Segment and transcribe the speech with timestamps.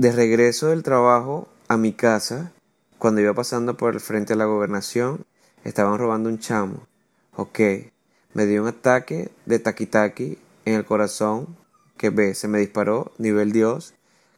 [0.00, 2.52] de regreso del trabajo a mi casa,
[2.96, 5.26] cuando iba pasando por el frente de la gobernación,
[5.62, 6.86] estaban robando un chamo.
[7.36, 7.60] Ok,
[8.32, 11.54] me dio un ataque de taquitaki en el corazón
[11.98, 13.92] que ve, se me disparó, nivel Dios,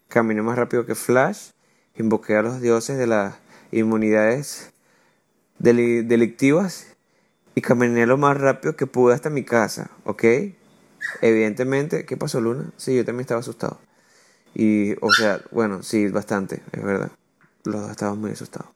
[0.09, 1.51] caminé más rápido que Flash,
[1.97, 3.37] invoqué a los dioses de las
[3.71, 4.73] inmunidades
[5.61, 6.89] delictivas
[7.55, 10.25] y caminé lo más rápido que pude hasta mi casa, ¿ok?
[11.21, 12.73] Evidentemente, ¿qué pasó Luna?
[12.77, 13.79] Sí, yo también estaba asustado.
[14.55, 17.11] Y, o sea, bueno, sí, bastante, es verdad.
[17.65, 18.71] Los dos estábamos muy asustados.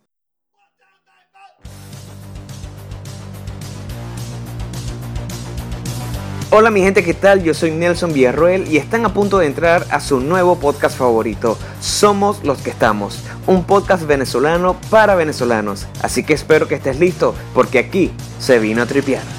[6.50, 7.42] Hola mi gente, ¿qué tal?
[7.42, 11.58] Yo soy Nelson Villarroel y están a punto de entrar a su nuevo podcast favorito,
[11.80, 15.86] Somos los que estamos, un podcast venezolano para venezolanos.
[16.02, 19.35] Así que espero que estés listo porque aquí se vino a tripear.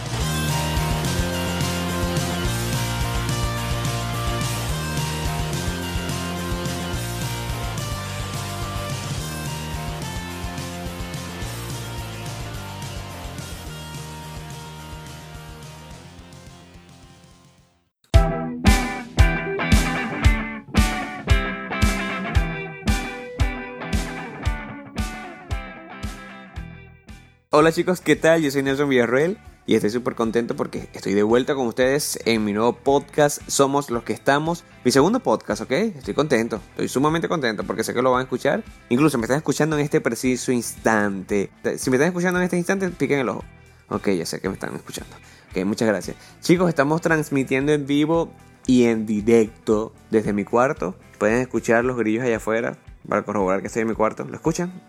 [27.60, 28.44] Hola chicos, ¿qué tal?
[28.44, 32.46] Yo soy Nelson Villarreal y estoy súper contento porque estoy de vuelta con ustedes en
[32.46, 34.64] mi nuevo podcast Somos los que estamos.
[34.86, 35.72] Mi segundo podcast, ¿ok?
[35.72, 38.64] Estoy contento, estoy sumamente contento porque sé que lo van a escuchar.
[38.90, 41.50] Incluso me están escuchando en este preciso instante.
[41.78, 43.44] Si me están escuchando en este instante, piquen el ojo.
[43.90, 45.16] Ok, ya sé que me están escuchando.
[45.50, 46.16] Ok, muchas gracias.
[46.42, 48.32] Chicos, estamos transmitiendo en vivo
[48.68, 50.96] y en directo desde mi cuarto.
[51.18, 52.78] Pueden escuchar los grillos allá afuera
[53.10, 54.26] para corroborar que estoy en mi cuarto.
[54.26, 54.80] ¿Lo escuchan?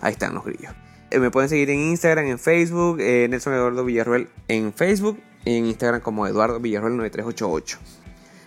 [0.00, 0.74] Ahí están los grillos.
[1.10, 5.66] Eh, me pueden seguir en Instagram, en Facebook, eh, Nelson Eduardo Villarruel en Facebook, en
[5.66, 7.78] Instagram como Eduardo Villarruel 9388.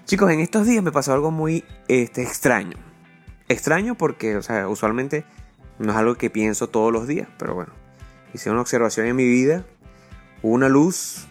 [0.06, 2.78] Chicos, en estos días me pasó algo muy este, extraño.
[3.50, 5.26] Extraño porque, o sea, usualmente
[5.78, 7.74] no es algo que pienso todos los días, pero bueno,
[8.34, 9.66] hice una observación en mi vida.
[10.42, 11.28] Hubo una luz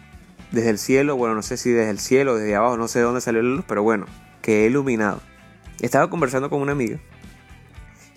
[0.51, 3.05] desde el cielo, bueno, no sé si desde el cielo, desde abajo, no sé de
[3.05, 4.05] dónde salió la luz, pero bueno,
[4.43, 5.19] que he iluminado.
[5.81, 6.99] Estaba conversando con una amiga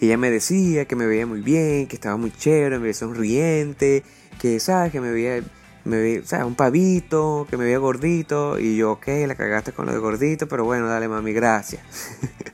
[0.00, 2.94] y ella me decía que me veía muy bien, que estaba muy chévere, me veía
[2.94, 4.02] sonriente,
[4.38, 4.92] que, ¿sabes?
[4.92, 5.42] Que me veía,
[5.84, 6.46] me veía, ¿sabes?
[6.46, 8.58] Un pavito, que me veía gordito.
[8.58, 11.82] Y yo, ok, la cagaste con lo de gordito, pero bueno, dale mami, gracias.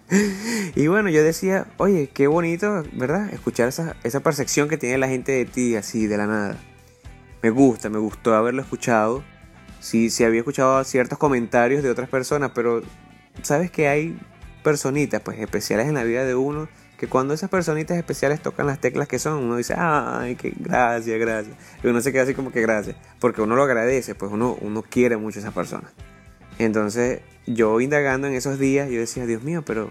[0.77, 3.33] y bueno, yo decía, oye, qué bonito, ¿verdad?
[3.33, 6.57] Escuchar esa, esa percepción que tiene la gente de ti, así, de la nada.
[7.43, 9.25] Me gusta, me gustó haberlo escuchado.
[9.81, 12.83] Sí, sí había escuchado ciertos comentarios de otras personas, pero
[13.43, 14.17] sabes que hay
[14.63, 16.69] personitas, pues especiales en la vida de uno
[17.03, 21.19] que cuando esas personitas especiales tocan las teclas que son, uno dice, ay, que gracias,
[21.19, 21.57] gracias.
[21.83, 24.83] Y uno se queda así como que gracias, porque uno lo agradece, pues uno, uno
[24.83, 25.91] quiere mucho a esas personas.
[26.61, 29.91] Entonces, yo indagando en esos días, yo decía, Dios mío, pero,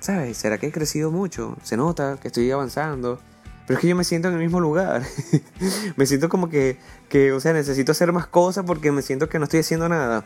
[0.00, 0.36] ¿sabes?
[0.36, 1.56] ¿Será que he crecido mucho?
[1.62, 3.20] Se nota que estoy avanzando.
[3.68, 5.04] Pero es que yo me siento en el mismo lugar.
[5.96, 6.76] me siento como que,
[7.08, 10.24] que, o sea, necesito hacer más cosas porque me siento que no estoy haciendo nada.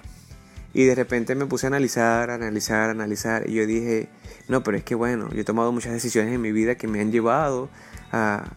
[0.74, 3.48] Y de repente me puse a analizar, analizar, analizar.
[3.48, 4.08] Y yo dije,
[4.48, 7.00] no, pero es que bueno, yo he tomado muchas decisiones en mi vida que me
[7.00, 7.68] han llevado
[8.10, 8.52] a,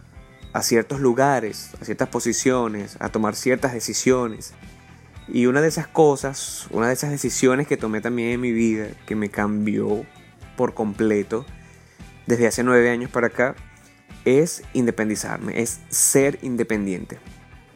[0.52, 4.54] a ciertos lugares, a ciertas posiciones, a tomar ciertas decisiones.
[5.28, 8.86] Y una de esas cosas, una de esas decisiones que tomé también en mi vida,
[9.06, 10.06] que me cambió
[10.56, 11.44] por completo,
[12.26, 13.54] desde hace nueve años para acá,
[14.24, 17.18] es independizarme, es ser independiente.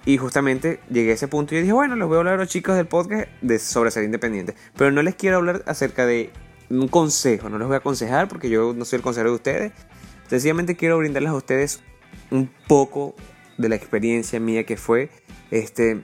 [0.06, 2.48] Y justamente llegué a ese punto y dije, bueno, les voy a hablar a los
[2.48, 4.54] chicos del podcast de, sobre ser independiente.
[4.76, 6.30] Pero no les quiero hablar acerca de
[6.70, 9.72] un consejo, no les voy a aconsejar porque yo no soy el consejero de ustedes.
[10.28, 11.80] Sencillamente quiero brindarles a ustedes
[12.30, 13.14] un poco
[13.58, 15.10] de la experiencia mía que fue
[15.50, 16.02] este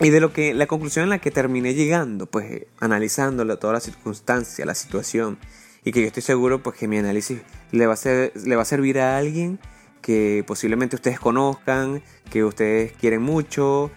[0.00, 3.80] y de lo que la conclusión en la que terminé llegando, pues analizando toda la
[3.80, 5.38] circunstancia, la situación
[5.84, 7.40] y que yo estoy seguro pues que mi análisis
[7.72, 9.58] le va a, ser, le va a servir a alguien
[10.00, 13.90] que posiblemente ustedes conozcan, que ustedes quieren mucho,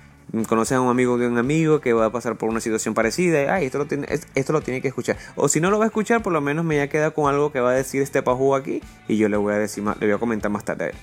[0.48, 3.54] conocen a un amigo de un amigo que va a pasar por una situación parecida,
[3.54, 5.18] ay, esto lo tiene, esto lo tiene que escuchar.
[5.36, 7.52] O si no lo va a escuchar, por lo menos me ya queda con algo
[7.52, 10.16] que va a decir este pajú aquí y yo le voy a decir le voy
[10.16, 10.94] a comentar más tarde.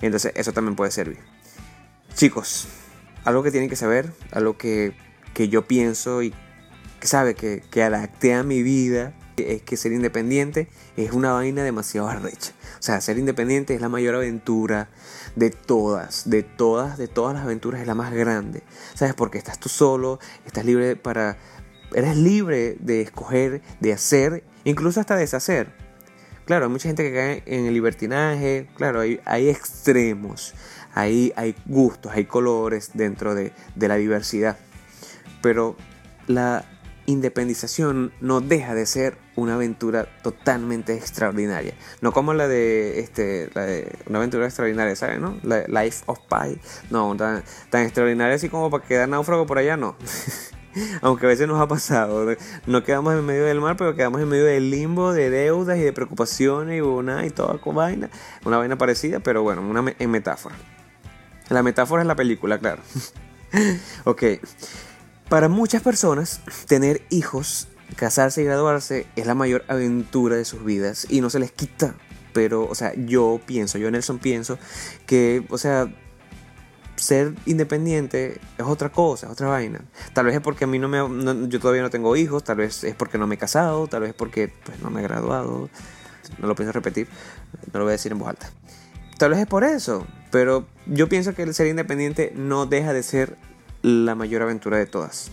[0.00, 1.18] Entonces, eso también puede servir.
[2.14, 2.68] Chicos,
[3.24, 4.94] algo que tienen que saber, algo que,
[5.34, 6.32] que yo pienso y
[7.00, 11.62] que sabe que, que adapté a mi vida es que ser independiente es una vaina
[11.62, 12.52] demasiado arrecha.
[12.78, 14.88] O sea, ser independiente es la mayor aventura
[15.34, 18.62] de todas, de todas, de todas las aventuras es la más grande.
[18.94, 19.14] ¿Sabes?
[19.14, 21.36] Porque estás tú solo, estás libre para...
[21.94, 25.72] Eres libre de escoger, de hacer, incluso hasta deshacer.
[26.44, 30.54] Claro, hay mucha gente que cae en el libertinaje, claro, hay, extremos,
[30.94, 34.58] hay, hay gustos, hay colores dentro de, de la diversidad.
[35.42, 35.76] Pero
[36.26, 36.64] la,
[37.06, 41.74] independización no deja de ser una aventura totalmente extraordinaria.
[42.00, 45.20] No como la de, este, la de una aventura extraordinaria, ¿sabes?
[45.20, 45.36] No?
[45.42, 46.60] Life of Pi.
[46.90, 49.96] No, tan, tan extraordinaria así como para quedar náufrago por allá, no.
[51.00, 52.34] Aunque a veces nos ha pasado.
[52.66, 55.82] No quedamos en medio del mar, pero quedamos en medio del limbo de deudas y
[55.82, 58.10] de preocupaciones y una y toda vaina.
[58.44, 60.54] Una vaina parecida, pero bueno, una en metáfora.
[61.48, 62.82] La metáfora es la película, claro.
[64.04, 64.22] ok.
[65.28, 71.06] Para muchas personas, tener hijos, casarse y graduarse es la mayor aventura de sus vidas
[71.10, 71.94] y no se les quita.
[72.32, 74.58] Pero, o sea, yo pienso, yo Nelson pienso
[75.06, 75.88] que, o sea,
[76.96, 79.80] ser independiente es otra cosa, es otra vaina.
[80.12, 80.98] Tal vez es porque a mí no me...
[81.48, 84.10] yo todavía no tengo hijos, tal vez es porque no me he casado, tal vez
[84.10, 85.70] es porque pues, no me he graduado.
[86.38, 87.08] No lo pienso repetir,
[87.72, 88.50] no lo voy a decir en voz alta.
[89.18, 93.02] Tal vez es por eso, pero yo pienso que el ser independiente no deja de
[93.02, 93.38] ser
[93.86, 95.30] la mayor aventura de todas.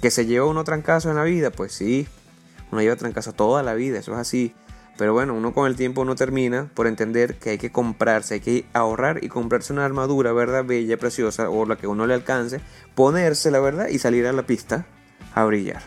[0.00, 2.08] Que se lleva uno trancazo en la vida, pues sí,
[2.72, 4.56] uno lleva trancazo toda la vida, eso es así.
[4.98, 8.40] Pero bueno, uno con el tiempo uno termina por entender que hay que comprarse, hay
[8.40, 10.64] que ahorrar y comprarse una armadura, ¿verdad?
[10.64, 12.60] Bella, preciosa, o la que uno le alcance,
[12.96, 14.84] ponerse, la verdad, y salir a la pista
[15.34, 15.82] a brillar.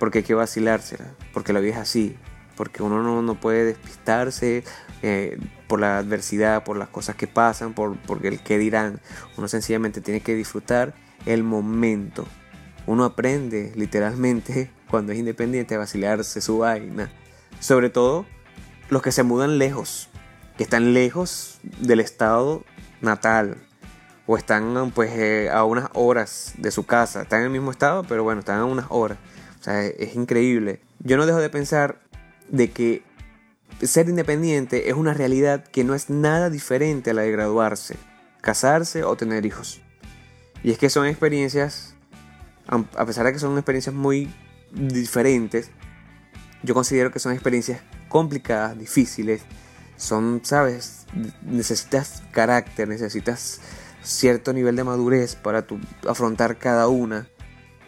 [0.00, 2.16] Porque hay que vacilársela, porque la vida es así,
[2.56, 4.64] porque uno no, no puede despistarse
[5.02, 5.38] eh,
[5.68, 9.00] por la adversidad, por las cosas que pasan, por, por el que dirán.
[9.36, 10.94] Uno sencillamente tiene que disfrutar
[11.26, 12.26] el momento.
[12.86, 17.10] Uno aprende literalmente cuando es independiente a vacilarse su vaina.
[17.60, 18.26] Sobre todo
[18.88, 20.08] los que se mudan lejos,
[20.56, 22.64] que están lejos del estado
[23.00, 23.58] natal
[24.26, 27.22] o están pues eh, a unas horas de su casa.
[27.22, 29.18] Están en el mismo estado, pero bueno, están a unas horas.
[29.60, 30.80] O sea, es increíble.
[31.00, 32.00] Yo no dejo de pensar
[32.48, 33.02] de que
[33.82, 37.96] ser independiente es una realidad que no es nada diferente a la de graduarse,
[38.40, 39.80] casarse o tener hijos.
[40.62, 41.94] Y es que son experiencias,
[42.66, 44.32] a pesar de que son experiencias muy
[44.72, 45.70] diferentes,
[46.62, 49.42] yo considero que son experiencias complicadas, difíciles.
[49.96, 51.06] Son, sabes,
[51.42, 53.60] necesitas carácter, necesitas
[54.02, 57.28] cierto nivel de madurez para tu, afrontar cada una.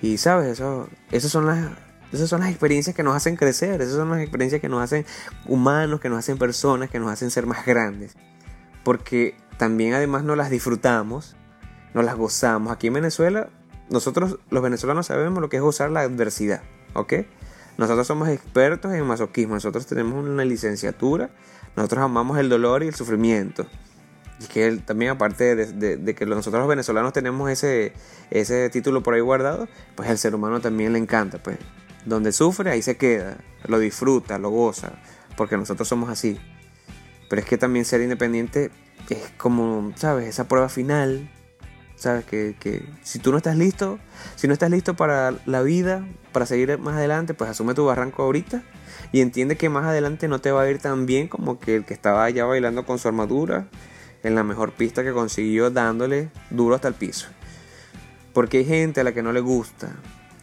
[0.02, 1.70] Y sabes, eso, esas son las
[2.12, 5.06] esas son las experiencias que nos hacen crecer, esas son las experiencias que nos hacen
[5.46, 8.16] humanos, que nos hacen personas, que nos hacen ser más grandes.
[8.82, 11.36] Porque también además no las disfrutamos
[11.94, 12.72] nos las gozamos.
[12.72, 13.48] Aquí en Venezuela,
[13.88, 16.62] nosotros los venezolanos sabemos lo que es gozar la adversidad,
[16.94, 17.14] ¿ok?
[17.76, 21.30] Nosotros somos expertos en masoquismo, nosotros tenemos una licenciatura,
[21.76, 23.66] nosotros amamos el dolor y el sufrimiento.
[24.40, 27.92] Y que también aparte de, que nosotros los venezolanos tenemos ese,
[28.30, 31.58] ese título por ahí guardado, pues el ser humano también le encanta, pues
[32.06, 34.92] donde sufre ahí se queda, lo disfruta, lo goza,
[35.36, 36.38] porque nosotros somos así.
[37.28, 38.70] Pero es que también ser independiente
[39.08, 40.28] es como, ¿sabes?
[40.28, 41.30] Esa prueba final
[42.00, 43.98] Sabes que, que, si tú no estás listo,
[44.34, 46.02] si no estás listo para la vida,
[46.32, 48.62] para seguir más adelante, pues asume tu barranco ahorita
[49.12, 51.84] y entiende que más adelante no te va a ir tan bien como que el
[51.84, 53.68] que estaba allá bailando con su armadura
[54.22, 57.28] en la mejor pista que consiguió dándole duro hasta el piso.
[58.32, 59.94] Porque hay gente a la que no le gusta.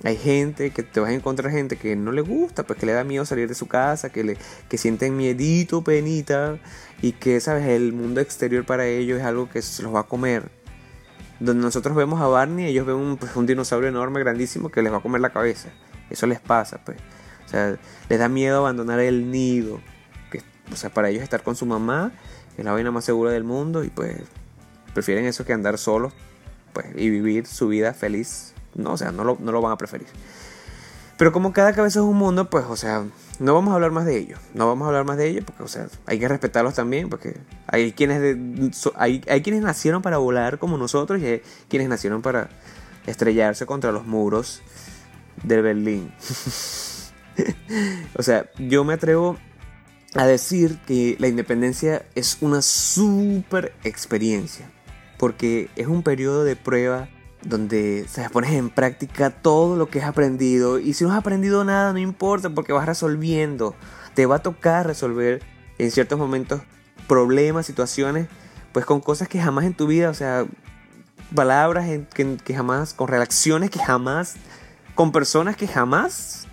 [0.03, 2.91] Hay gente que te vas a encontrar gente que no le gusta, pues que le
[2.91, 4.37] da miedo salir de su casa, que le
[4.69, 6.59] que sienten miedito, penita
[7.01, 10.03] y que sabes, el mundo exterior para ellos es algo que se los va a
[10.03, 10.56] comer
[11.39, 14.91] donde nosotros vemos a Barney, ellos ven un, pues, un, dinosaurio enorme, grandísimo, que les
[14.91, 15.69] va a comer la cabeza.
[16.09, 16.97] Eso les pasa, pues.
[17.45, 17.77] O sea,
[18.09, 19.79] les da miedo abandonar el nido.
[20.31, 20.41] Que,
[20.71, 22.11] o sea, para ellos estar con su mamá
[22.57, 24.17] es la vaina más segura del mundo y pues
[24.93, 26.11] prefieren eso que andar solos
[26.73, 28.53] pues, y vivir su vida feliz.
[28.73, 30.07] No, o sea, no lo, no lo van a preferir.
[31.17, 33.03] Pero como cada cabeza es un mundo, pues, o sea,
[33.39, 34.39] no vamos a hablar más de ellos.
[34.53, 37.37] No vamos a hablar más de ellos porque, o sea, hay que respetarlos también porque
[37.65, 38.37] hay quienes,
[38.95, 42.49] hay, quienes nacieron para volar como nosotros y hay quienes nacieron para
[43.07, 44.61] estrellarse contra los muros
[45.43, 46.13] del Berlín.
[48.15, 49.37] o sea, yo me atrevo
[50.13, 54.71] a decir que la independencia es una super experiencia
[55.17, 57.09] porque es un periodo de prueba
[57.47, 60.79] donde se pones en práctica todo lo que has aprendido.
[60.79, 63.75] Y si no has aprendido nada, no importa, porque vas resolviendo.
[64.13, 65.41] Te va a tocar resolver
[65.77, 66.61] en ciertos momentos
[67.07, 68.27] problemas, situaciones,
[68.73, 70.45] pues con cosas que jamás en tu vida, o sea,
[71.33, 74.35] palabras que, que jamás, con reacciones que jamás,
[74.95, 76.47] con personas que jamás,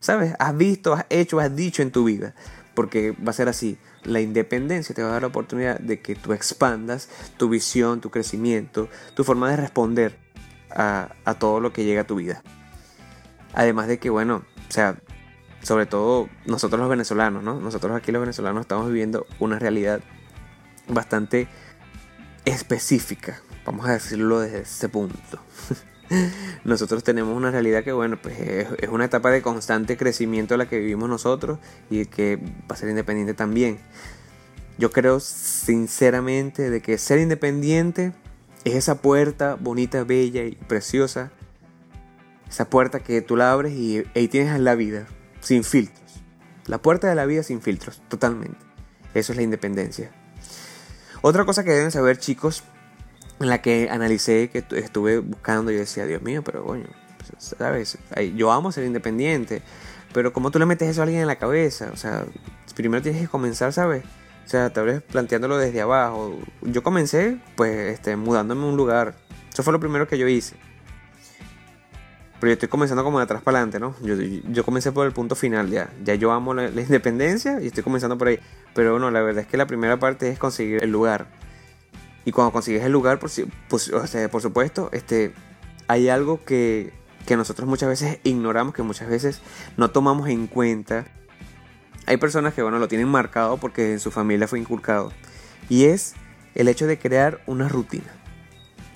[0.00, 0.34] ¿sabes?
[0.38, 2.34] Has visto, has hecho, has dicho en tu vida.
[2.74, 3.78] Porque va a ser así.
[4.02, 7.08] La independencia te va a dar la oportunidad de que tú expandas
[7.38, 10.23] tu visión, tu crecimiento, tu forma de responder
[10.74, 12.42] a, todo lo que llega a tu vida.
[13.52, 14.96] Además de que, bueno, o sea,
[15.62, 17.60] sobre todo nosotros los venezolanos, ¿no?
[17.60, 20.00] Nosotros aquí los venezolanos estamos viviendo una realidad
[20.88, 21.48] bastante
[22.44, 25.40] específica, vamos a decirlo desde ese punto.
[26.64, 30.78] nosotros tenemos una realidad que, bueno, pues es, una etapa de constante crecimiento la que
[30.78, 31.58] vivimos nosotros
[31.90, 33.78] y que va a ser independiente también.
[34.76, 38.12] Yo creo sinceramente de que ser independiente
[38.64, 41.30] es esa puerta bonita, bella y preciosa.
[42.48, 45.06] Esa puerta que tú la abres y ahí tienes la vida,
[45.40, 46.00] sin filtros.
[46.66, 48.58] La puerta de la vida sin filtros, totalmente.
[49.12, 50.10] Eso es la independencia.
[51.20, 52.64] Otra cosa que deben saber, chicos,
[53.40, 56.86] en la que analicé, que estuve buscando y decía, Dios mío, pero coño,
[57.18, 57.98] pues, ¿sabes?
[58.36, 59.62] Yo amo ser independiente,
[60.12, 61.90] pero como tú le metes eso a alguien en la cabeza?
[61.92, 62.24] O sea,
[62.74, 64.04] primero tienes que comenzar, ¿sabes?
[64.44, 66.38] O sea, tal vez planteándolo desde abajo.
[66.62, 69.14] Yo comencé, pues, este, mudándome a un lugar.
[69.52, 70.56] Eso fue lo primero que yo hice.
[72.40, 73.94] Pero yo estoy comenzando como de atrás para adelante, ¿no?
[74.02, 75.90] Yo, yo comencé por el punto final, ya.
[76.04, 78.38] Ya yo amo la, independencia y estoy comenzando por ahí.
[78.74, 81.26] Pero bueno, la verdad es que la primera parte es conseguir el lugar.
[82.26, 83.30] Y cuando consigues el lugar, por,
[83.68, 85.32] pues, o sea, por supuesto, este,
[85.88, 86.92] hay algo que,
[87.26, 89.40] que nosotros muchas veces ignoramos, que muchas veces
[89.76, 91.06] no tomamos en cuenta
[92.06, 95.12] hay personas que, bueno, lo tienen marcado porque en su familia fue inculcado.
[95.68, 96.14] Y es
[96.54, 98.12] el hecho de crear una rutina.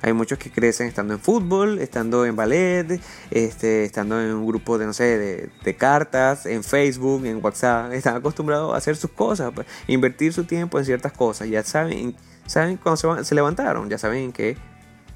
[0.00, 3.00] Hay muchos que crecen estando en fútbol, estando en ballet,
[3.30, 7.92] este, estando en un grupo de, no sé, de, cartas, en Facebook, en WhatsApp.
[7.92, 11.48] Están acostumbrados a hacer sus cosas, pues, invertir su tiempo en ciertas cosas.
[11.48, 12.14] Ya saben,
[12.46, 14.56] saben cuando se, levantaron, ya saben que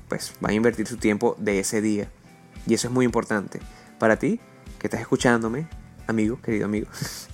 [0.08, 2.08] pues, van a invertir su tiempo de ese día.
[2.66, 3.60] Y eso es muy importante.
[4.00, 4.40] Para ti,
[4.80, 5.68] que estás escuchándome,
[6.08, 6.88] amigo, querido amigo.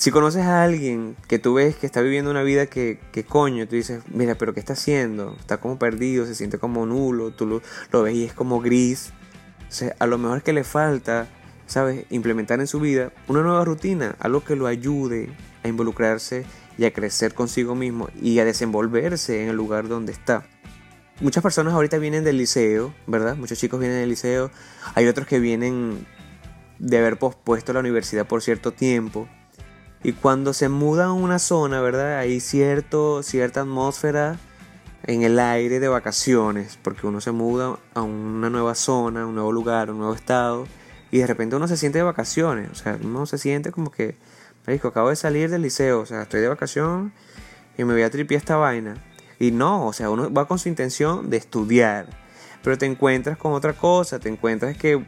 [0.00, 3.68] si conoces a alguien que tú ves que está viviendo una vida que, que coño,
[3.68, 5.36] tú dices, mira, pero ¿qué está haciendo?
[5.38, 9.12] Está como perdido, se siente como nulo, tú lo, ves y es como gris.
[9.68, 11.28] O a lo mejor es que le falta,
[11.66, 12.06] ¿sabes?
[12.08, 15.28] Implementar en su vida una nueva rutina, algo que lo ayude
[15.62, 16.46] a involucrarse
[16.78, 20.46] y a crecer consigo mismo y a desenvolverse en el lugar donde está.
[21.20, 23.36] Muchas personas ahorita vienen del liceo, ¿verdad?
[23.36, 24.50] Muchos chicos vienen del liceo.
[24.94, 26.06] Hay otros que vienen
[26.80, 29.28] de haber pospuesto la universidad por cierto tiempo.
[30.02, 32.18] Y cuando se muda a una zona, ¿verdad?
[32.18, 34.38] Hay cierto, cierta atmósfera
[35.04, 39.52] en el aire de vacaciones, porque uno se muda a una nueva zona, un nuevo
[39.52, 40.66] lugar, un nuevo estado,
[41.10, 44.16] y de repente uno se siente de vacaciones, o sea, uno se siente como que,
[44.66, 47.12] me dijo, acabo de salir del liceo, o sea, estoy de vacación
[47.76, 48.94] y me voy a tripiar esta vaina.
[49.38, 52.06] Y no, o sea, uno va con su intención de estudiar,
[52.62, 55.04] pero te encuentras con otra cosa, te encuentras que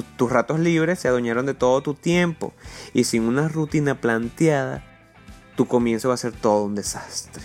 [0.00, 2.54] tus ratos libres se adueñaron de todo tu tiempo
[2.94, 4.82] y sin una rutina planteada,
[5.54, 7.42] tu comienzo va a ser todo un desastre.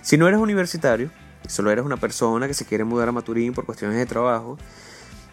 [0.00, 1.10] Si no eres universitario,
[1.48, 4.58] solo eres una persona que se quiere mudar a Maturín por cuestiones de trabajo,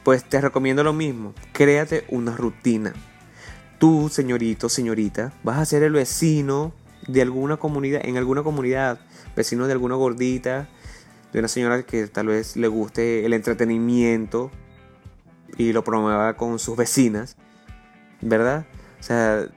[0.03, 2.93] pues te recomiendo lo mismo, créate una rutina.
[3.77, 6.73] Tú, señorito, señorita, vas a ser el vecino
[7.07, 8.99] de alguna comunidad, en alguna comunidad,
[9.35, 10.69] vecino de alguna gordita,
[11.33, 14.51] de una señora que tal vez le guste el entretenimiento,
[15.57, 17.35] y lo promueva con sus vecinas,
[18.21, 18.65] ¿verdad?
[18.99, 19.47] O sea,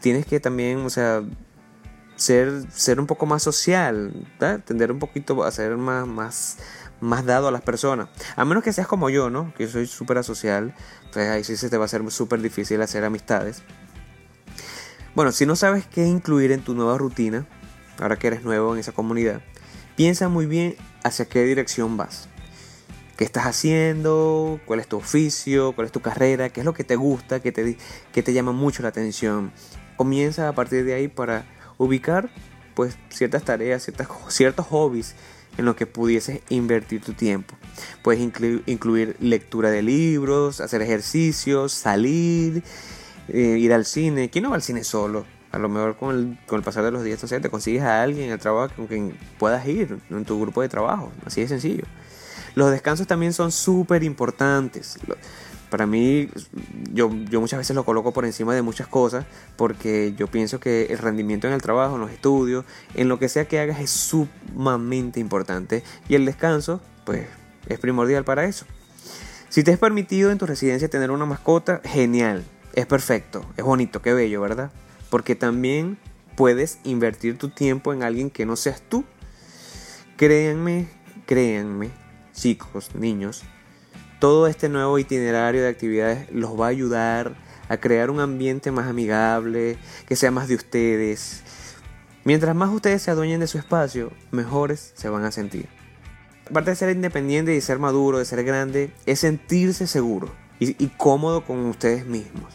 [0.00, 1.22] tienes que también, o sea,
[2.16, 4.60] ser, ser un poco más social, ¿verdad?
[4.64, 6.58] Tender un poquito a ser más, más,
[7.00, 8.08] más dado a las personas.
[8.36, 9.52] A menos que seas como yo, ¿no?
[9.54, 10.74] Que soy súper asocial,
[11.12, 13.62] pues ahí sí se te va a hacer súper difícil hacer amistades.
[15.14, 17.46] Bueno, si no sabes qué incluir en tu nueva rutina,
[17.98, 19.40] ahora que eres nuevo en esa comunidad,
[19.96, 22.28] piensa muy bien hacia qué dirección vas
[23.16, 26.84] qué estás haciendo, cuál es tu oficio, cuál es tu carrera, qué es lo que
[26.84, 27.76] te gusta, qué te,
[28.12, 29.52] te llama mucho la atención.
[29.96, 31.46] Comienza a partir de ahí para
[31.78, 32.30] ubicar
[32.74, 35.14] pues ciertas tareas, ciertas, ciertos hobbies
[35.56, 37.56] en los que pudieses invertir tu tiempo.
[38.02, 42.62] Puedes incluir lectura de libros, hacer ejercicios, salir,
[43.28, 44.28] eh, ir al cine.
[44.28, 45.24] ¿Quién no va al cine solo?
[45.52, 48.26] A lo mejor con el, con el pasar de los días, te consigues a alguien
[48.26, 51.10] en el trabajo con quien puedas ir en tu grupo de trabajo.
[51.24, 51.84] Así de sencillo.
[52.54, 54.98] Los descansos también son súper importantes.
[55.70, 56.30] Para mí,
[56.92, 59.26] yo, muchas veces lo coloco por encima de muchas cosas
[59.56, 63.28] porque yo pienso que el rendimiento en el trabajo, en los estudios, en lo que
[63.28, 67.26] sea que hagas es sumamente importante y el descanso, pues,
[67.68, 68.64] es primordial para eso.
[69.48, 74.02] Si te es permitido en tu residencia tener una mascota, genial, es perfecto, es bonito,
[74.02, 74.70] qué bello, ¿verdad?
[75.10, 75.98] Porque también
[76.36, 79.04] puedes invertir tu tiempo en alguien que no seas tú.
[80.16, 80.88] Créanme,
[81.26, 82.05] créanme
[82.36, 83.42] chicos, niños,
[84.20, 87.36] todo este nuevo itinerario de actividades los va a ayudar
[87.68, 89.76] a crear un ambiente más amigable,
[90.06, 91.42] que sea más de ustedes.
[92.24, 95.68] Mientras más ustedes se adueñen de su espacio, mejores se van a sentir.
[96.48, 100.88] Aparte de ser independiente y ser maduro, de ser grande, es sentirse seguro y, y
[100.96, 102.54] cómodo con ustedes mismos.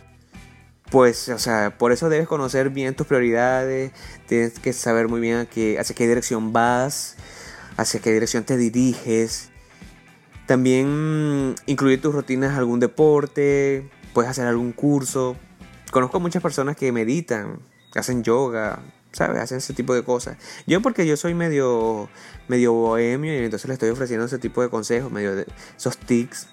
[0.89, 3.91] Pues, o sea, por eso debes conocer bien tus prioridades,
[4.27, 5.47] tienes que saber muy bien
[5.79, 7.15] hacia qué dirección vas,
[7.77, 9.50] hacia qué dirección te diriges,
[10.51, 15.38] También incluir tus rutinas algún deporte, puedes hacer algún curso.
[15.91, 17.60] Conozco muchas personas que meditan,
[17.96, 18.79] hacen yoga,
[19.13, 19.39] ¿sabes?
[19.39, 20.36] Hacen ese tipo de cosas.
[20.67, 22.10] Yo porque yo soy medio,
[22.50, 25.46] medio bohemio y entonces le estoy ofreciendo ese tipo de consejos, medio de
[25.77, 26.50] esos tics.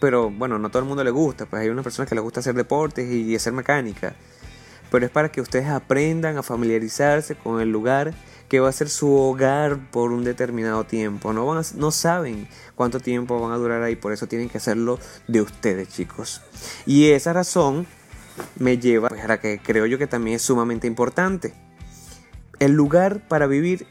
[0.00, 2.40] Pero bueno, no todo el mundo le gusta, pues hay unas personas que les gusta
[2.40, 4.16] hacer deportes y hacer mecánica.
[4.90, 8.12] Pero es para que ustedes aprendan a familiarizarse con el lugar
[8.54, 11.32] que va a ser su hogar por un determinado tiempo.
[11.32, 12.46] No, van no saben
[12.76, 16.40] cuánto tiempo van a durar ahí, por eso tienen que hacerlo de ustedes, chicos.
[16.86, 17.84] Y esa razón
[18.54, 21.52] me lleva pues, a la que creo yo que también es sumamente importante.
[22.60, 23.88] El lugar para vivir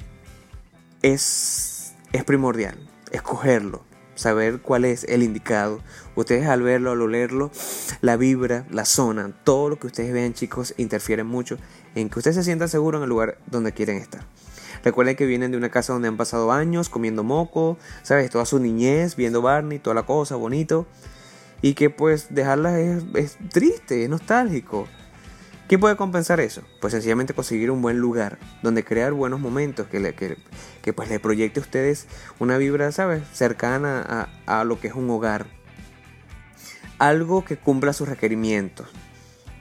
[1.02, 2.78] es, es primordial,
[3.12, 3.84] escogerlo,
[4.16, 5.82] saber cuál es el indicado.
[6.16, 7.52] Ustedes al verlo, al olerlo,
[8.00, 11.58] la vibra, la zona, todo lo que ustedes vean chicos interfiere mucho
[11.96, 14.26] en que ustedes se sientan seguros en el lugar donde quieren estar.
[14.84, 18.30] Recuerden que vienen de una casa donde han pasado años comiendo moco, ¿sabes?
[18.30, 20.86] Toda su niñez, viendo Barney, toda la cosa, bonito.
[21.62, 24.88] Y que pues dejarlas es, triste, es nostálgico.
[25.70, 26.62] ¿Qué puede compensar eso?
[26.82, 31.22] Pues sencillamente conseguir un buen lugar donde crear buenos momentos, que, le, que, pues le
[31.22, 32.08] proyecte a ustedes
[32.40, 33.24] una vibra, ¿sabes?
[33.32, 35.46] Cercana a, a lo que es un hogar.
[37.00, 38.88] Algo que cumpla sus requerimientos,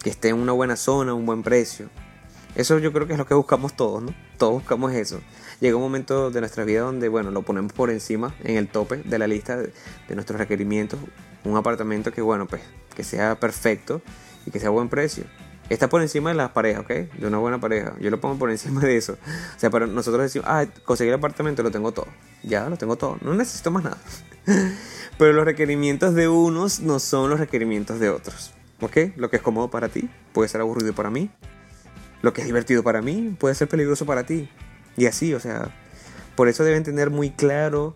[0.02, 1.88] que esté en una buena zona, un buen precio.
[2.54, 4.14] Eso yo creo que es lo que buscamos todos, ¿no?
[4.38, 5.20] Todos buscamos eso.
[5.60, 8.96] Llega un momento de nuestra vida donde, bueno, lo ponemos por encima, en el tope
[8.96, 9.72] de la lista de,
[10.08, 10.98] de nuestros requerimientos,
[11.44, 12.62] un apartamento que, bueno, pues
[12.94, 14.02] que sea perfecto
[14.46, 15.24] y que sea buen precio.
[15.68, 16.88] Está por encima de la pareja, ¿ok?
[16.88, 17.94] De una buena pareja.
[17.98, 19.14] Yo lo pongo por encima de eso.
[19.56, 22.08] O sea, para nosotros decimos, ah, conseguir el apartamento, lo tengo todo.
[22.42, 23.16] Ya, lo tengo todo.
[23.22, 23.98] No necesito más nada.
[25.18, 28.52] Pero los requerimientos de unos no son los requerimientos de otros.
[28.80, 28.96] ¿Ok?
[29.16, 31.30] Lo que es cómodo para ti puede ser aburrido para mí.
[32.22, 34.48] Lo que es divertido para mí puede ser peligroso para ti.
[34.96, 35.70] Y así, o sea,
[36.36, 37.94] por eso deben tener muy claro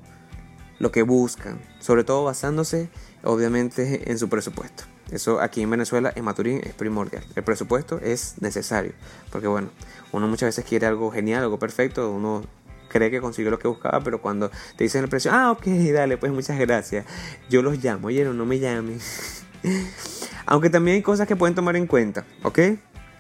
[0.79, 1.61] lo que buscan.
[1.81, 2.89] Sobre todo basándose
[3.23, 4.85] obviamente en su presupuesto.
[5.11, 7.25] Eso aquí en Venezuela, en Maturín, es primordial.
[7.37, 8.93] El presupuesto es necesario.
[9.31, 9.69] Porque bueno,
[10.13, 12.43] uno muchas veces quiere algo genial, algo perfecto, uno
[12.89, 16.17] cree que consiguió lo que buscaba, pero cuando te dicen el precio, ah, ok, dale,
[16.17, 17.05] pues muchas gracias.
[17.49, 18.99] Yo los llamo, oye, no me llamen.
[20.47, 22.59] Aunque también hay cosas que pueden tomar en cuenta, ¿ok?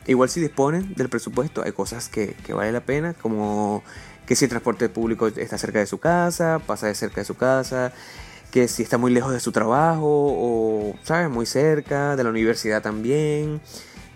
[0.07, 3.83] Igual si disponen del presupuesto, hay cosas que, vale la pena, como
[4.27, 7.37] que si el transporte público está cerca de su casa, pasa de cerca de su
[7.37, 7.93] casa,
[8.51, 11.29] que si está muy lejos de su trabajo o, ¿sabes?
[11.29, 13.61] Muy cerca, de la universidad también,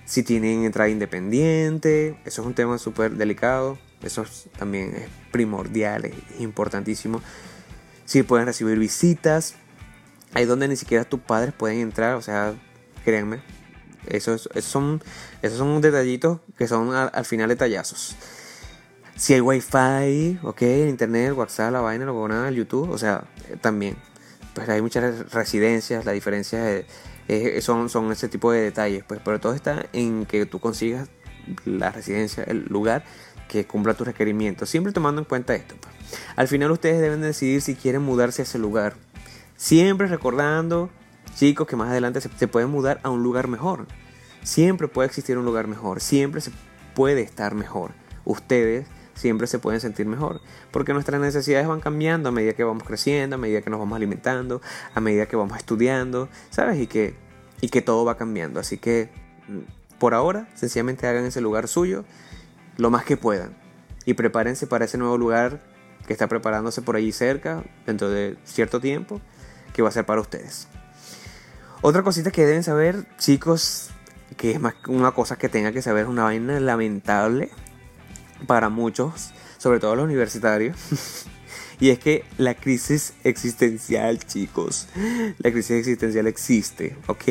[0.04, 4.24] si tienen entrada independiente, eso es un tema súper delicado, eso
[4.58, 7.20] también es primordial, es importantísimo.
[8.04, 9.54] Si pueden recibir visitas,
[10.34, 12.54] ahí donde ni siquiera tus padres pueden entrar, o sea,
[13.04, 13.40] créanme,
[14.06, 15.02] esos, son,
[15.42, 18.16] esos son detallitos que son al, final detallazos.
[19.16, 23.24] Si hay wifi, ok, internet, WhatsApp, la vaina, lo nada, el YouTube, o sea,
[23.60, 23.96] también
[24.54, 26.84] pues hay muchas residencias, la diferencia
[27.60, 31.08] son, son ese tipo de detalles, pues, pero todo está en que tú consigas
[31.64, 33.04] la residencia, el lugar
[33.48, 35.74] que cumpla tus requerimientos, siempre tomando en cuenta esto.
[35.80, 35.94] Pues.
[36.36, 38.94] Al final ustedes deben decidir si quieren mudarse a ese lugar,
[39.56, 40.90] siempre recordando,
[41.34, 43.86] chicos, que más adelante se, se pueden mudar a un lugar mejor,
[44.42, 46.52] siempre puede existir un lugar mejor, siempre se
[46.94, 47.92] puede estar mejor.
[48.24, 50.40] Ustedes siempre se pueden sentir mejor.
[50.70, 53.96] Porque nuestras necesidades van cambiando a medida que vamos creciendo, a medida que nos vamos
[53.96, 54.60] alimentando,
[54.94, 56.80] a medida que vamos estudiando, ¿sabes?
[56.80, 57.14] Y que,
[57.60, 58.60] y que todo va cambiando.
[58.60, 59.10] Así que
[59.48, 62.04] mm, por ahora, sencillamente hagan ese lugar suyo
[62.76, 63.54] lo más que puedan.
[64.06, 65.60] Y prepárense para ese nuevo lugar
[66.06, 69.20] que está preparándose por allí cerca, dentro de cierto tiempo,
[69.74, 70.66] que va a ser para ustedes.
[71.82, 73.88] Otra cosita que deben saber, chicos,
[74.36, 77.50] que es más una cosa que tenga que saber, una vaina lamentable,
[78.46, 80.76] para muchos, sobre todo los universitarios.
[81.80, 84.88] y es que la crisis existencial, chicos,
[85.38, 87.24] la crisis existencial existe, ¿ok?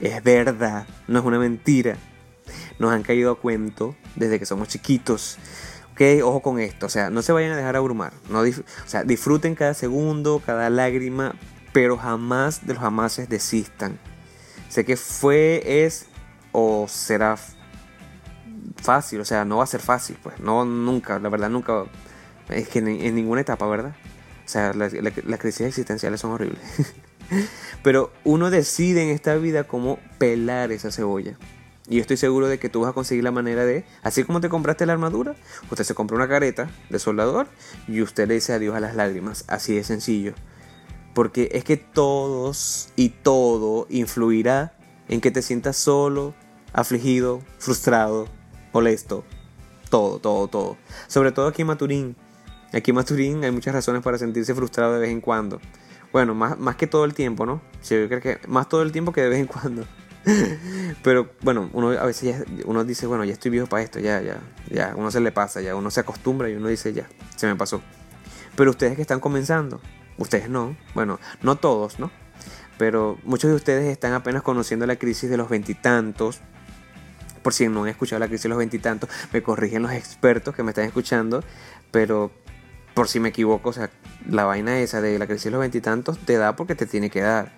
[0.00, 1.96] Es verdad, no es una mentira.
[2.78, 5.36] Nos han caído a cuento desde que somos chiquitos.
[5.92, 6.22] ¿Ok?
[6.22, 8.12] Ojo con esto, o sea, no se vayan a dejar abrumar.
[8.30, 8.44] O
[8.86, 11.34] sea, disfruten cada segundo, cada lágrima,
[11.76, 13.98] pero jamás de los jamases desistan.
[14.70, 16.06] Sé que fue, es
[16.52, 17.36] o será
[18.76, 21.84] fácil, o sea, no va a ser fácil, pues, no, nunca, la verdad, nunca,
[22.48, 23.94] es que en, ninguna etapa, ¿verdad?
[24.46, 26.62] O sea, las crisis existenciales son horribles.
[27.82, 31.36] Pero uno decide en esta vida cómo pelar esa cebolla.
[31.90, 34.48] Y estoy seguro de que tú vas a conseguir la manera de, así como te
[34.48, 35.34] compraste la armadura,
[35.70, 37.48] usted se compra una careta de soldador
[37.86, 39.44] y usted le dice adiós a las lágrimas.
[39.46, 40.32] Así de sencillo.
[41.16, 44.76] Porque es que todos y todo influirá
[45.08, 46.34] en que te sientas solo,
[46.74, 48.28] afligido, frustrado,
[48.74, 49.24] molesto.
[49.88, 50.76] Todo, todo, todo.
[51.06, 52.16] Sobre todo aquí en Maturín.
[52.74, 55.58] Aquí en Maturín hay muchas razones para sentirse frustrado de vez en cuando.
[56.12, 57.62] Bueno, más, más que todo el tiempo, ¿no?
[57.80, 59.86] Sí, yo creo que más todo el tiempo que de vez en cuando.
[61.02, 64.20] Pero bueno, uno a veces ya, uno dice, bueno, ya estoy viejo para esto, ya,
[64.20, 67.46] ya, ya, uno se le pasa, ya, uno se acostumbra y uno dice, ya, se
[67.46, 67.80] me pasó.
[68.54, 69.80] Pero ustedes que están comenzando,
[70.18, 72.10] ustedes no, bueno, no todos, ¿no?
[72.78, 76.40] Pero muchos de ustedes están apenas conociendo la crisis de los veintitantos.
[77.42, 80.62] Por si no han escuchado la crisis de los veintitantos, me corrigen los expertos que
[80.62, 81.42] me están escuchando.
[81.90, 82.30] Pero
[82.92, 83.90] por si me equivoco, o sea,
[84.28, 87.20] la vaina esa de la crisis de los veintitantos te da porque te tiene que
[87.20, 87.52] dar.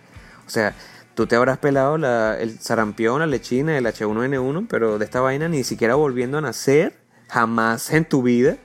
[0.47, 0.75] O sea,
[1.15, 5.65] tú te habrás pelado el sarampión, la lechina, el H1N1, pero de esta vaina ni
[5.65, 8.57] siquiera volviendo a nacer, jamás en tu vida.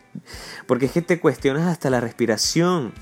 [0.68, 2.94] Porque es que te cuestionas hasta la respiración.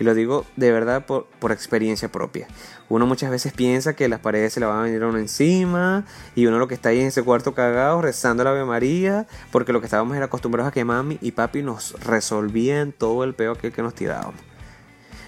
[0.00, 2.48] Y lo digo de verdad por, por, experiencia propia.
[2.88, 6.06] Uno muchas veces piensa que las paredes se le van a venir a uno encima
[6.34, 9.74] y uno lo que está ahí en ese cuarto cagado rezando la Ave María porque
[9.74, 13.52] lo que estábamos era acostumbrados a que mami y papi nos resolvían todo el peo
[13.52, 14.40] aquel que nos tirábamos.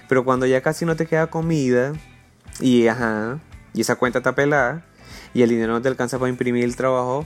[0.09, 1.93] Pero cuando ya casi no te queda comida
[2.59, 3.41] y ajá,
[3.75, 4.87] y esa cuenta está pelada,
[5.35, 7.25] y el dinero no te alcanza para imprimir el trabajo,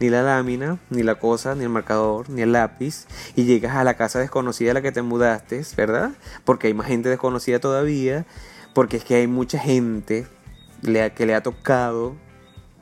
[0.00, 3.84] ni la lámina, ni la cosa, ni el marcador, ni el lápiz, y llegas a
[3.84, 6.12] la casa desconocida a la que te mudaste, ¿verdad?
[6.44, 8.24] Porque hay más gente desconocida todavía,
[8.74, 10.26] porque es que hay mucha gente
[10.82, 12.16] que le ha tocado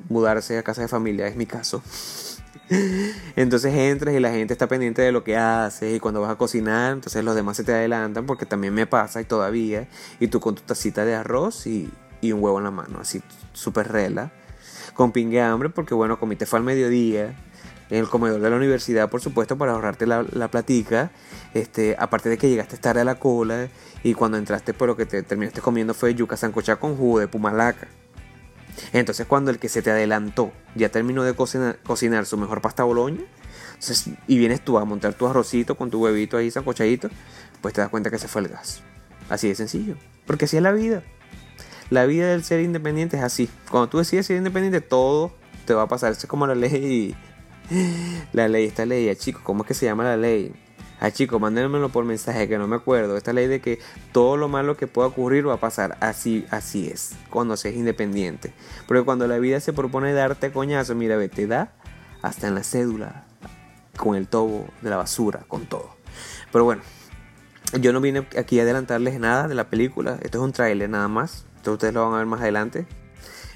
[0.09, 1.83] mudarse a casa de familia, es mi caso.
[3.37, 6.37] Entonces entras y la gente está pendiente de lo que haces y cuando vas a
[6.37, 9.89] cocinar, entonces los demás se te adelantan porque también me pasa y todavía,
[10.21, 13.23] y tú con tu tacita de arroz y, y un huevo en la mano, así
[13.53, 14.31] súper rela
[15.01, 17.35] con pingue hambre porque bueno, comiste fue al mediodía
[17.89, 21.11] en el comedor de la universidad, por supuesto, para ahorrarte la, la platica.
[21.55, 23.69] Este, aparte de que llegaste tarde a la cola
[24.03, 27.29] y cuando entraste, por lo que te terminaste comiendo fue yuca sancocha con jugo de
[27.29, 27.89] pumalaca.
[28.93, 32.85] Entonces, cuando el que se te adelantó ya terminó de cocinar, cocinar su mejor pasta
[32.85, 33.25] boloña,
[34.27, 37.09] y vienes tú a montar tu arrocito con tu huevito ahí sancochadito,
[37.63, 38.83] pues te das cuenta que se fue el gas.
[39.31, 39.97] Así de sencillo.
[40.27, 41.03] Porque así es la vida.
[41.91, 43.51] La vida del ser independiente es así.
[43.69, 45.33] Cuando tú decides ser independiente, todo
[45.67, 46.13] te va a pasar.
[46.13, 47.17] es como la ley.
[48.33, 50.53] La ley, esta ley, ah, chico, ¿cómo es que se llama la ley?
[50.99, 53.17] A ah, chico, mándenmelo por mensaje que no me acuerdo.
[53.17, 53.79] Esta ley de que
[54.13, 55.97] todo lo malo que pueda ocurrir va a pasar.
[56.01, 57.13] Así, así es.
[57.31, 58.53] Cuando seas independiente.
[58.89, 61.73] Porque cuando la vida se propone darte coñazo, mira, ve, te da
[62.23, 63.25] hasta en la cédula.
[63.97, 65.95] Con el tobo de la basura, con todo.
[66.53, 66.83] Pero bueno,
[67.81, 70.19] yo no vine aquí a adelantarles nada de la película.
[70.23, 71.47] Esto es un tráiler nada más.
[71.61, 72.87] Esto ustedes lo van a ver más adelante.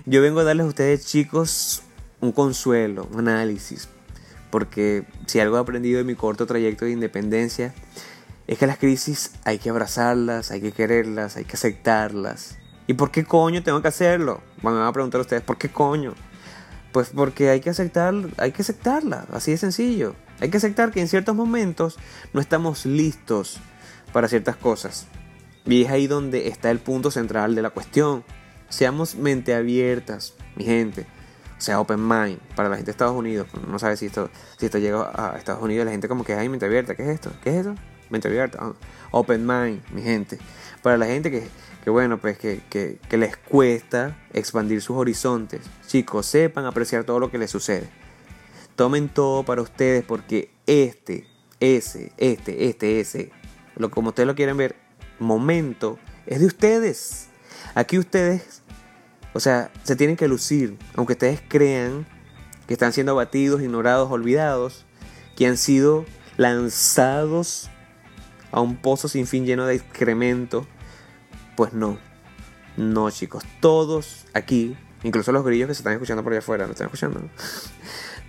[0.05, 1.83] Yo vengo a darles a ustedes, chicos,
[2.21, 3.89] un consuelo, un análisis.
[4.51, 7.73] Porque si algo he aprendido en mi corto trayecto de independencia,
[8.47, 12.59] es que las crisis hay que abrazarlas, hay que quererlas, hay que aceptarlas.
[12.87, 14.43] ¿Y por qué coño tengo que hacerlo?
[14.61, 16.13] Van a preguntar ustedes, ¿por qué coño?
[16.93, 20.15] Pues porque hay que aceptar, hay que aceptarla, así de sencillo.
[20.41, 21.97] Hay que aceptar que en ciertos momentos
[22.35, 23.61] no estamos listos
[24.13, 25.07] para ciertas cosas.
[25.67, 28.25] Y es ahí donde está el punto central de la cuestión.
[28.69, 31.07] Seamos mente abiertas, mi gente.
[31.57, 32.39] O sea, open mind.
[32.55, 35.63] Para la gente de Estados Unidos, no sabe si esto, si esto llega a Estados
[35.63, 36.95] Unidos, la gente como que hay mente abierta.
[36.95, 37.33] ¿Qué es esto?
[37.43, 37.75] ¿Qué es esto?
[38.11, 38.59] Mente abierta.
[38.61, 38.73] Ah,
[39.13, 40.39] open mind, mi gente.
[40.83, 41.49] Para la gente que,
[41.83, 45.63] que bueno, pues que, que, que les cuesta expandir sus horizontes.
[45.87, 47.89] Chicos, sepan apreciar todo lo que les sucede.
[48.77, 51.27] Tomen todo para ustedes porque este,
[51.61, 53.31] ese, este, este, ese,
[53.77, 54.77] lo como ustedes lo quieren ver,
[55.19, 57.29] momento es de ustedes.
[57.75, 58.63] Aquí ustedes,
[59.33, 62.07] o sea, se tienen que lucir, aunque ustedes crean
[62.67, 64.85] que están siendo abatidos, ignorados, olvidados,
[65.37, 66.05] que han sido
[66.37, 67.71] lanzados
[68.53, 70.67] a un pozo sin fin lleno de excremento.
[71.57, 71.99] Pues no,
[72.77, 76.73] no chicos, todos aquí, incluso los grillos que se están escuchando por allá afuera, ¿no
[76.73, 77.21] están escuchando?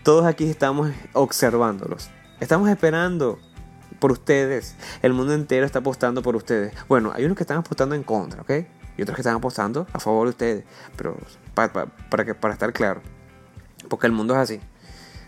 [0.04, 2.12] Todos aquí estamos observándolos.
[2.40, 3.40] Estamos esperando
[4.06, 4.76] por ustedes.
[5.02, 6.76] El mundo entero está apostando por ustedes.
[6.88, 8.52] Bueno, hay unos que están apostando en contra, ¿ok?
[8.98, 10.64] Y otros que están apostando a favor de ustedes.
[10.96, 11.18] Pero
[11.56, 13.02] para, que, para estar claro.
[13.90, 14.60] Porque el mundo es así.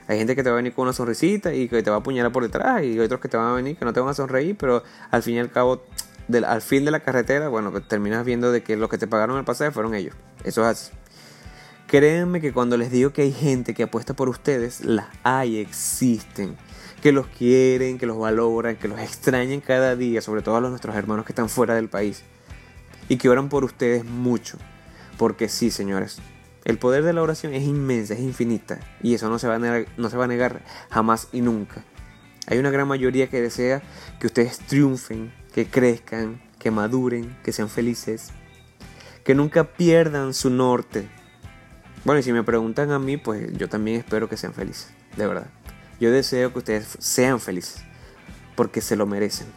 [0.08, 2.00] Hay gente que te va a venir con una sonrisita y que te va a
[2.02, 2.84] apuñalar por detrás.
[2.84, 4.56] Y otros que te van a venir que no te van a sonreír.
[4.60, 5.82] Pero al fin y al cabo,
[6.46, 9.44] al fin de la carretera, bueno, terminas viendo de que los que te pagaron el
[9.44, 10.14] pasaje fueron ellos.
[10.44, 10.92] Eso es así.
[11.88, 16.58] Créanme que cuando les digo que hay gente que apuesta por ustedes, las hay, existen
[17.02, 20.70] que los quieren, que los valoran, que los extrañan cada día, sobre todo a los
[20.70, 22.24] nuestros hermanos que están fuera del país,
[23.10, 24.58] y que oran por ustedes mucho,
[25.18, 26.20] porque sí, señores,
[26.66, 29.60] el poder de la oración es inmensa, es infinita, y eso no se va a
[29.60, 31.84] negar, no se va a negar jamás y nunca.
[32.48, 33.82] Hay una gran mayoría que desea
[34.20, 38.32] que ustedes triunfen, que crezcan, que maduren, que sean felices,
[39.24, 41.08] que nunca pierdan su norte.
[42.06, 45.28] Bueno, y si me preguntan a mí, pues yo también espero que sean felices, de
[45.28, 45.48] verdad.
[46.00, 47.82] Yo deseo que ustedes sean felices,
[48.56, 49.48] porque se lo merecen.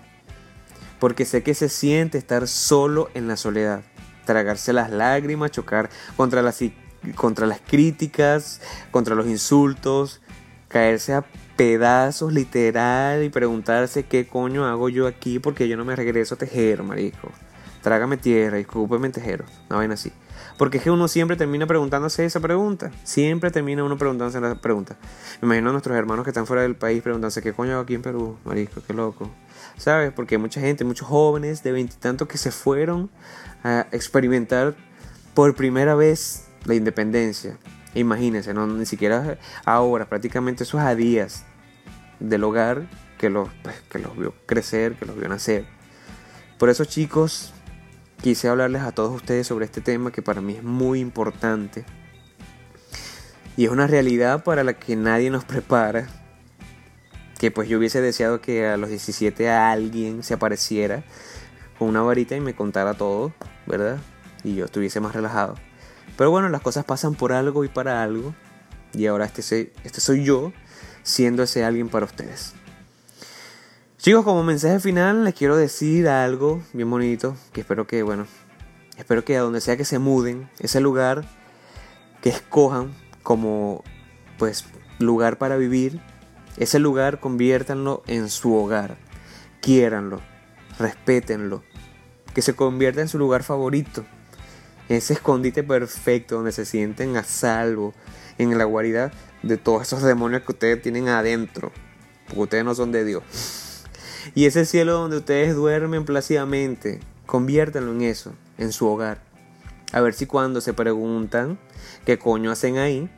[0.98, 3.83] porque sé que se siente estar solo en la soledad,
[4.26, 6.61] tragarse las lágrimas, chocar contra las,
[7.14, 10.20] contra las críticas, contra los insultos,
[10.68, 11.24] caerse a
[11.57, 16.38] pedazos literal y preguntarse qué coño hago yo aquí porque yo no me regreso a
[16.38, 17.31] tejer, marico.
[17.83, 20.12] Trágame tierra, discúlpeme tejero, una vaina así.
[20.59, 22.90] Porque es que uno siempre termina preguntándose esa pregunta.
[23.05, 24.97] Siempre termina uno preguntándose esa pregunta.
[25.40, 27.95] Me imagino a nuestros hermanos que están fuera del país preguntándose qué coño hago aquí
[27.95, 29.31] en Perú, marico, qué loco.
[29.79, 30.12] ¿Sabes?
[30.12, 33.11] Porque hay mucha gente, muchos jóvenes de veintitantos que se fueron
[33.64, 34.75] a experimentar
[35.33, 37.57] por primera vez la independencia.
[37.95, 41.45] Imagínense, no, ni siquiera ahora, prácticamente eso es a días
[42.19, 42.87] del hogar
[43.19, 45.64] que los, pues, que los vio crecer, que los vio nacer.
[46.59, 47.55] Por eso chicos,
[48.20, 51.85] quise hablarles a todos ustedes sobre este tema que para mí es muy importante.
[53.56, 56.06] Y es una realidad para la que nadie nos prepara.
[57.38, 61.02] Que pues yo hubiese deseado que a los 17 alguien se apareciera
[61.78, 63.33] con una varita y me contara todo,
[63.66, 63.98] ¿verdad?
[64.44, 65.54] Y yo estuviese más relajado.
[66.16, 68.35] Pero bueno, las cosas pasan por algo y para algo.
[68.92, 70.52] Y ahora este soy, este soy yo
[71.02, 72.54] siendo ese alguien para ustedes.
[74.01, 78.27] Chicos, como mensaje final les quiero decir algo bien bonito, que espero que, bueno,
[78.97, 81.27] espero que a donde sea que se muden, ese lugar
[82.23, 83.85] que escojan como,
[84.39, 84.65] pues,
[84.99, 86.01] lugar para vivir,
[86.57, 88.97] ese lugar conviértanlo en su hogar,
[89.61, 90.23] quiéranlo,
[90.79, 91.63] respétenlo,
[92.33, 94.07] que se convierta en su lugar favorito,
[94.89, 97.93] ese escondite perfecto donde se sienten a salvo
[98.39, 99.11] en la guarida
[99.43, 101.71] de todos esos demonios que ustedes tienen adentro,
[102.29, 103.69] porque ustedes no son de Dios.
[104.35, 109.23] Y ese cielo donde ustedes duermen plácidamente, conviértanlo en eso, en su hogar.
[109.93, 111.59] A ver si cuando se preguntan
[112.05, 113.11] qué coño hacen ahí,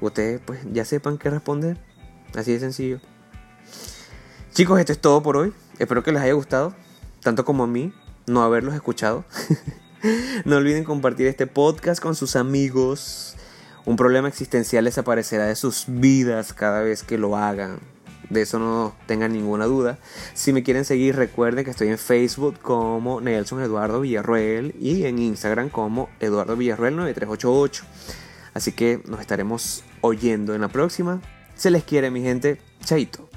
[0.00, 1.78] ustedes pues ya sepan qué responder.
[2.34, 3.00] Así de sencillo.
[4.52, 5.52] Chicos, esto es todo por hoy.
[5.78, 6.74] Espero que les haya gustado,
[7.22, 7.92] tanto como a mí,
[8.26, 9.24] no haberlos escuchado.
[10.44, 13.36] no olviden compartir este podcast con sus amigos.
[13.84, 17.80] Un problema existencial desaparecerá de sus vidas cada vez que lo hagan.
[18.32, 19.98] De eso no tengan ninguna duda.
[20.32, 25.18] Si me quieren seguir, recuerden que estoy en Facebook como Nelson Eduardo Villarroel y en
[25.18, 27.84] Instagram como Eduardo Villarroel 9388.
[28.54, 31.20] Así que nos estaremos oyendo en la próxima.
[31.54, 32.58] Se les quiere, mi gente.
[32.82, 33.28] Chaito.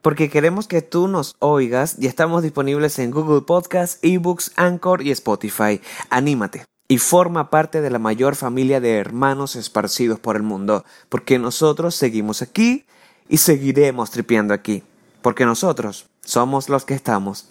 [0.00, 5.10] Porque queremos que tú nos oigas y estamos disponibles en Google Podcasts, eBooks, Anchor y
[5.10, 5.80] Spotify.
[6.08, 11.38] Anímate y forma parte de la mayor familia de hermanos esparcidos por el mundo, porque
[11.38, 12.86] nosotros seguimos aquí
[13.28, 14.82] y seguiremos tripeando aquí,
[15.20, 17.46] porque nosotros somos los que estamos.